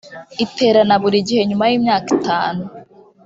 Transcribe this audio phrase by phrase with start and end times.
[0.45, 2.61] iterana buri gihe nyuma y imyaka itanu